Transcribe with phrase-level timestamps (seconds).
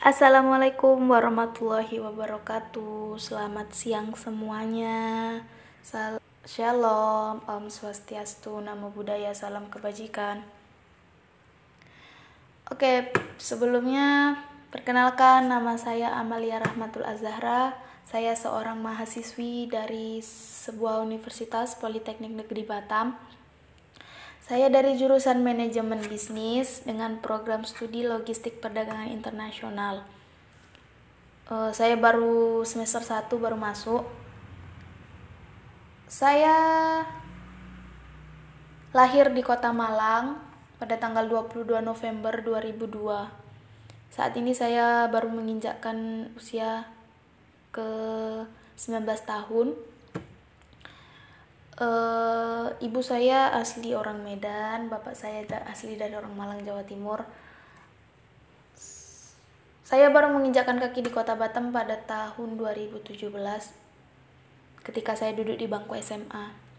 [0.00, 3.20] Assalamualaikum warahmatullahi wabarakatuh.
[3.20, 5.44] Selamat siang semuanya.
[5.84, 10.40] Sal Shalom, Om Swastiastu, Namo Buddhaya, Salam Kebajikan.
[12.72, 14.40] Oke, sebelumnya
[14.72, 17.76] perkenalkan nama saya Amalia Rahmatul Azahra.
[18.08, 23.20] Saya seorang mahasiswi dari sebuah universitas Politeknik Negeri Batam
[24.40, 30.08] saya dari jurusan Manajemen Bisnis dengan program studi Logistik Perdagangan Internasional.
[31.50, 34.06] Uh, saya baru semester 1 baru masuk.
[36.08, 36.56] Saya
[38.96, 40.40] lahir di Kota Malang
[40.80, 43.28] pada tanggal 22 November 2002.
[44.10, 46.88] Saat ini saya baru menginjakkan usia
[47.70, 47.86] ke
[48.74, 49.76] 19 tahun
[51.80, 57.24] uh, ibu saya asli orang Medan, bapak saya asli dari orang Malang, Jawa Timur.
[59.82, 63.26] Saya baru menginjakan kaki di kota Batam pada tahun 2017
[64.86, 66.70] ketika saya duduk di bangku SMA.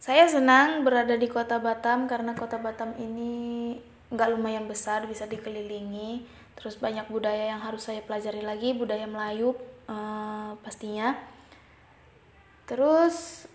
[0.00, 3.76] Saya senang berada di kota Batam karena kota Batam ini
[4.12, 6.26] nggak lumayan besar, bisa dikelilingi
[6.60, 9.56] terus banyak budaya yang harus saya pelajari lagi budaya Melayu
[9.88, 11.16] uh, pastinya
[12.68, 13.48] terus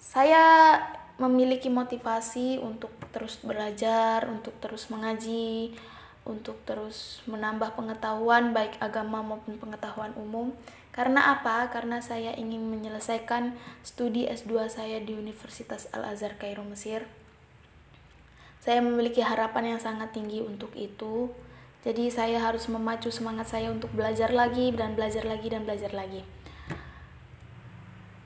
[0.00, 0.80] saya
[1.20, 5.76] memiliki motivasi untuk terus belajar untuk terus mengaji
[6.26, 10.50] untuk terus menambah pengetahuan baik agama maupun pengetahuan umum
[10.96, 11.68] karena apa?
[11.68, 13.52] Karena saya ingin menyelesaikan
[13.84, 17.04] studi S2 saya di Universitas Al-Azhar Kairo Mesir.
[18.64, 21.28] Saya memiliki harapan yang sangat tinggi untuk itu.
[21.86, 26.26] Jadi saya harus memacu semangat saya untuk belajar lagi dan belajar lagi dan belajar lagi.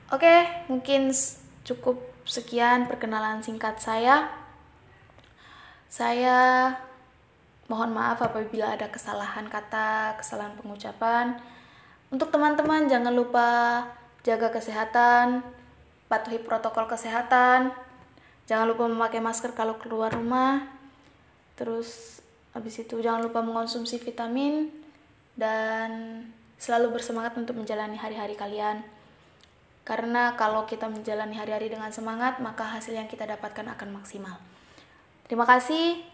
[0.09, 1.13] Oke, mungkin
[1.61, 4.33] cukup sekian perkenalan singkat saya.
[5.85, 6.73] Saya
[7.69, 11.37] mohon maaf apabila ada kesalahan kata, kesalahan pengucapan.
[12.09, 13.85] Untuk teman-teman jangan lupa
[14.25, 15.45] jaga kesehatan,
[16.09, 17.69] patuhi protokol kesehatan.
[18.49, 20.65] Jangan lupa memakai masker kalau keluar rumah.
[21.53, 22.19] Terus
[22.51, 24.67] Habis itu jangan lupa mengonsumsi vitamin
[25.39, 26.21] dan
[26.59, 28.83] selalu bersemangat untuk menjalani hari-hari kalian.
[29.81, 34.37] Karena kalau kita menjalani hari-hari dengan semangat, maka hasil yang kita dapatkan akan maksimal.
[35.25, 36.05] Terima kasih.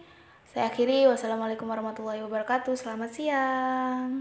[0.55, 1.09] Saya akhiri.
[1.11, 2.79] Wassalamualaikum warahmatullahi wabarakatuh.
[2.79, 4.15] Selamat siang.